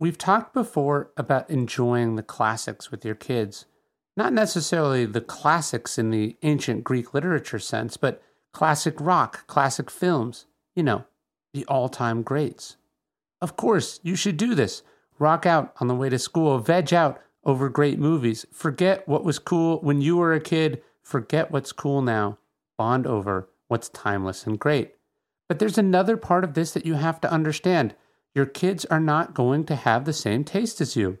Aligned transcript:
We've 0.00 0.18
talked 0.18 0.54
before 0.54 1.10
about 1.16 1.50
enjoying 1.50 2.14
the 2.14 2.22
classics 2.22 2.90
with 2.90 3.04
your 3.04 3.16
kids. 3.16 3.66
Not 4.16 4.32
necessarily 4.32 5.06
the 5.06 5.20
classics 5.20 5.98
in 5.98 6.10
the 6.10 6.36
ancient 6.42 6.84
Greek 6.84 7.14
literature 7.14 7.58
sense, 7.58 7.96
but 7.96 8.22
classic 8.52 9.00
rock, 9.00 9.46
classic 9.48 9.90
films, 9.90 10.46
you 10.76 10.84
know, 10.84 11.04
the 11.52 11.64
all 11.66 11.88
time 11.88 12.22
greats. 12.22 12.76
Of 13.40 13.56
course, 13.56 13.98
you 14.04 14.14
should 14.14 14.36
do 14.36 14.54
this. 14.54 14.82
Rock 15.18 15.46
out 15.46 15.74
on 15.80 15.88
the 15.88 15.96
way 15.96 16.08
to 16.08 16.18
school, 16.18 16.58
veg 16.58 16.94
out 16.94 17.20
over 17.44 17.68
great 17.68 17.98
movies. 17.98 18.46
Forget 18.52 19.06
what 19.08 19.24
was 19.24 19.40
cool 19.40 19.80
when 19.80 20.00
you 20.00 20.16
were 20.16 20.32
a 20.32 20.40
kid, 20.40 20.80
forget 21.02 21.50
what's 21.50 21.72
cool 21.72 22.02
now. 22.02 22.38
Bond 22.76 23.04
over 23.04 23.48
what's 23.66 23.88
timeless 23.88 24.46
and 24.46 24.60
great. 24.60 24.94
But 25.48 25.58
there's 25.58 25.78
another 25.78 26.16
part 26.16 26.44
of 26.44 26.54
this 26.54 26.72
that 26.72 26.86
you 26.86 26.94
have 26.94 27.20
to 27.22 27.32
understand 27.32 27.96
your 28.34 28.46
kids 28.46 28.84
are 28.86 29.00
not 29.00 29.34
going 29.34 29.64
to 29.64 29.76
have 29.76 30.04
the 30.04 30.12
same 30.12 30.44
taste 30.44 30.80
as 30.80 30.96
you. 30.96 31.18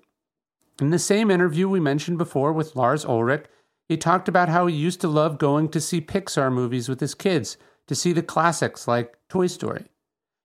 In 0.80 0.90
the 0.90 0.98
same 0.98 1.30
interview 1.30 1.68
we 1.68 1.80
mentioned 1.80 2.18
before 2.18 2.52
with 2.52 2.76
Lars 2.76 3.04
Ulrich, 3.04 3.46
he 3.88 3.96
talked 3.96 4.28
about 4.28 4.48
how 4.48 4.66
he 4.66 4.74
used 4.76 5.00
to 5.00 5.08
love 5.08 5.38
going 5.38 5.68
to 5.70 5.80
see 5.80 6.00
Pixar 6.00 6.52
movies 6.52 6.88
with 6.88 7.00
his 7.00 7.14
kids, 7.14 7.56
to 7.86 7.94
see 7.94 8.12
the 8.12 8.22
classics 8.22 8.86
like 8.86 9.16
Toy 9.28 9.46
Story. 9.46 9.86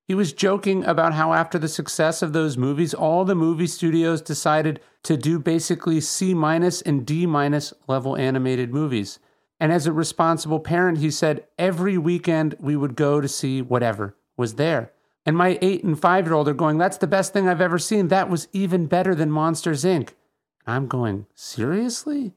He 0.05 0.15
was 0.15 0.33
joking 0.33 0.83
about 0.83 1.13
how, 1.13 1.33
after 1.33 1.57
the 1.57 1.67
success 1.67 2.21
of 2.21 2.33
those 2.33 2.57
movies, 2.57 2.93
all 2.93 3.25
the 3.25 3.35
movie 3.35 3.67
studios 3.67 4.21
decided 4.21 4.79
to 5.03 5.15
do 5.15 5.39
basically 5.39 6.01
C 6.01 6.33
minus 6.33 6.81
and 6.81 7.05
D 7.05 7.25
minus 7.25 7.73
level 7.87 8.17
animated 8.17 8.73
movies. 8.73 9.19
And 9.59 9.71
as 9.71 9.87
a 9.87 9.93
responsible 9.93 10.59
parent, 10.59 10.97
he 10.97 11.11
said 11.11 11.45
every 11.57 11.97
weekend 11.97 12.55
we 12.59 12.75
would 12.75 12.95
go 12.95 13.21
to 13.21 13.27
see 13.27 13.61
whatever 13.61 14.15
was 14.35 14.55
there. 14.55 14.91
And 15.25 15.37
my 15.37 15.57
eight 15.61 15.83
and 15.83 15.99
five 15.99 16.25
year 16.25 16.33
old 16.33 16.47
are 16.47 16.53
going, 16.53 16.77
That's 16.77 16.97
the 16.97 17.07
best 17.07 17.33
thing 17.33 17.47
I've 17.47 17.61
ever 17.61 17.79
seen. 17.79 18.07
That 18.09 18.29
was 18.29 18.47
even 18.53 18.87
better 18.87 19.15
than 19.15 19.31
Monsters, 19.31 19.83
Inc. 19.83 20.09
I'm 20.67 20.87
going, 20.87 21.27
Seriously? 21.33 22.33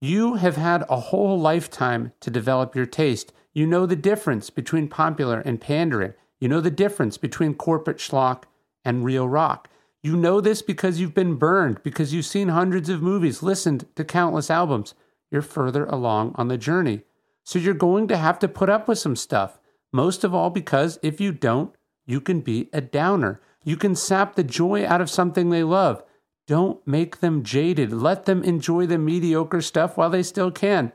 You 0.00 0.34
have 0.34 0.56
had 0.56 0.84
a 0.88 0.98
whole 0.98 1.38
lifetime 1.38 2.12
to 2.20 2.30
develop 2.30 2.74
your 2.74 2.86
taste. 2.86 3.32
You 3.52 3.66
know 3.66 3.86
the 3.86 3.96
difference 3.96 4.50
between 4.50 4.88
popular 4.88 5.40
and 5.40 5.60
pandering. 5.60 6.14
You 6.40 6.48
know 6.48 6.60
the 6.60 6.70
difference 6.70 7.18
between 7.18 7.54
corporate 7.54 7.98
schlock 7.98 8.44
and 8.84 9.04
real 9.04 9.28
rock. 9.28 9.68
You 10.02 10.16
know 10.16 10.40
this 10.40 10.62
because 10.62 10.98
you've 10.98 11.14
been 11.14 11.36
burned, 11.36 11.82
because 11.84 12.12
you've 12.12 12.26
seen 12.26 12.48
hundreds 12.48 12.88
of 12.88 13.00
movies, 13.00 13.44
listened 13.44 13.86
to 13.94 14.04
countless 14.04 14.50
albums. 14.50 14.94
You're 15.30 15.42
further 15.42 15.84
along 15.84 16.34
on 16.34 16.48
the 16.48 16.58
journey. 16.58 17.02
So 17.44 17.58
you're 17.60 17.74
going 17.74 18.08
to 18.08 18.16
have 18.16 18.40
to 18.40 18.48
put 18.48 18.68
up 18.68 18.88
with 18.88 18.98
some 18.98 19.14
stuff. 19.14 19.60
Most 19.92 20.24
of 20.24 20.34
all, 20.34 20.50
because 20.50 20.98
if 21.02 21.20
you 21.20 21.30
don't, 21.30 21.72
you 22.06 22.20
can 22.20 22.40
be 22.40 22.68
a 22.72 22.80
downer. 22.80 23.40
You 23.64 23.76
can 23.76 23.94
sap 23.94 24.34
the 24.34 24.44
joy 24.44 24.86
out 24.86 25.00
of 25.00 25.10
something 25.10 25.50
they 25.50 25.62
love. 25.62 26.02
Don't 26.46 26.84
make 26.86 27.20
them 27.20 27.44
jaded. 27.44 27.92
Let 27.92 28.24
them 28.24 28.42
enjoy 28.42 28.86
the 28.86 28.98
mediocre 28.98 29.60
stuff 29.60 29.96
while 29.96 30.10
they 30.10 30.22
still 30.22 30.50
can. 30.50 30.92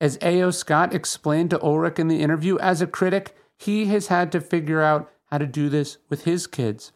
As 0.00 0.18
A.O. 0.22 0.50
Scott 0.50 0.94
explained 0.94 1.50
to 1.50 1.62
Ulrich 1.62 1.98
in 1.98 2.08
the 2.08 2.20
interview, 2.20 2.58
as 2.58 2.80
a 2.80 2.86
critic, 2.86 3.36
he 3.58 3.86
has 3.86 4.08
had 4.08 4.30
to 4.32 4.40
figure 4.40 4.82
out 4.82 5.10
how 5.26 5.38
to 5.38 5.46
do 5.46 5.68
this 5.68 5.98
with 6.08 6.24
his 6.24 6.46
kids. 6.46 6.92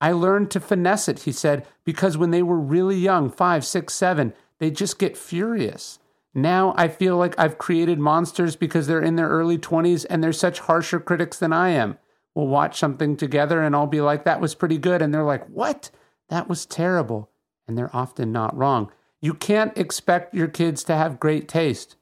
I 0.00 0.12
learned 0.12 0.50
to 0.52 0.60
finesse 0.60 1.08
it, 1.08 1.20
he 1.20 1.32
said, 1.32 1.66
because 1.84 2.16
when 2.16 2.30
they 2.30 2.42
were 2.42 2.58
really 2.58 2.96
young, 2.96 3.30
five, 3.30 3.64
six, 3.64 3.94
seven, 3.94 4.32
they 4.58 4.70
just 4.70 4.98
get 4.98 5.16
furious. 5.16 5.98
Now 6.32 6.74
I 6.76 6.88
feel 6.88 7.16
like 7.16 7.34
I've 7.38 7.58
created 7.58 7.98
monsters 7.98 8.54
because 8.56 8.86
they're 8.86 9.02
in 9.02 9.16
their 9.16 9.28
early 9.28 9.58
20s 9.58 10.06
and 10.08 10.22
they're 10.22 10.32
such 10.32 10.60
harsher 10.60 11.00
critics 11.00 11.38
than 11.38 11.52
I 11.52 11.70
am 11.70 11.98
we'll 12.34 12.46
watch 12.46 12.78
something 12.78 13.16
together 13.16 13.62
and 13.62 13.74
I'll 13.74 13.86
be 13.86 14.00
like, 14.00 14.24
that 14.24 14.40
was 14.40 14.54
pretty 14.54 14.78
good. 14.78 15.02
And 15.02 15.12
they're 15.12 15.24
like, 15.24 15.46
what? 15.46 15.90
That 16.28 16.48
was 16.48 16.66
terrible. 16.66 17.30
And 17.66 17.76
they're 17.76 17.94
often 17.94 18.32
not 18.32 18.56
wrong. 18.56 18.90
You 19.20 19.34
can't 19.34 19.76
expect 19.76 20.34
your 20.34 20.48
kids 20.48 20.82
to 20.84 20.96
have 20.96 21.20
great 21.20 21.48
taste 21.48 21.96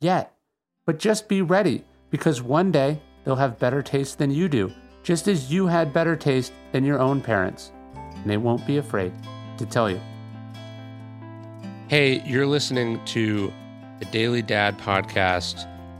yet, 0.00 0.34
but 0.84 0.98
just 0.98 1.28
be 1.28 1.42
ready 1.42 1.84
because 2.10 2.42
one 2.42 2.70
day 2.70 3.00
they'll 3.24 3.36
have 3.36 3.58
better 3.58 3.82
taste 3.82 4.18
than 4.18 4.30
you 4.30 4.48
do, 4.48 4.72
just 5.02 5.28
as 5.28 5.50
you 5.50 5.66
had 5.66 5.92
better 5.92 6.16
taste 6.16 6.52
than 6.72 6.84
your 6.84 6.98
own 6.98 7.20
parents. 7.20 7.72
And 7.94 8.28
they 8.28 8.36
won't 8.36 8.66
be 8.66 8.78
afraid 8.78 9.12
to 9.56 9.66
tell 9.66 9.90
you. 9.90 10.00
Hey, 11.88 12.22
you're 12.26 12.46
listening 12.46 13.02
to 13.06 13.52
the 13.98 14.04
Daily 14.06 14.42
Dad 14.42 14.78
podcast 14.78 15.66